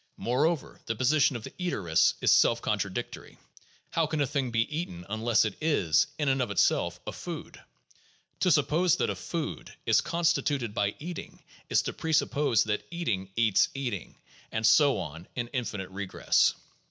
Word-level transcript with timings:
Moreover, 0.17 0.79
the 0.87 0.95
position 0.95 1.35
of 1.35 1.43
the 1.43 1.53
eaterists 1.59 2.15
is 2.21 2.31
self 2.31 2.59
contradictory. 2.59 3.37
How 3.91 4.07
can 4.07 4.19
a 4.19 4.25
thing 4.25 4.49
be 4.49 4.63
eaten 4.75 5.05
unless 5.07 5.45
it 5.45 5.55
is, 5.61 6.07
in 6.17 6.27
and 6.27 6.41
of 6.41 6.49
itself, 6.49 6.99
a 7.05 7.11
food 7.11 7.57
1 7.57 7.65
To 8.39 8.51
suppose 8.51 8.95
that 8.95 9.11
a 9.11 9.15
food 9.15 9.71
is 9.85 10.01
constituted 10.01 10.73
by 10.73 10.95
eating 10.97 11.43
is 11.69 11.83
to 11.83 11.93
presuppose 11.93 12.63
that 12.63 12.83
eating 12.89 13.29
eats 13.35 13.69
eating, 13.75 14.15
and 14.51 14.65
so 14.65 14.97
on 14.97 15.27
in 15.35 15.49
infinite 15.49 15.91
regress. 15.91 16.55